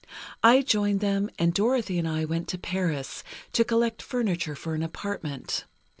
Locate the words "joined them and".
0.63-1.53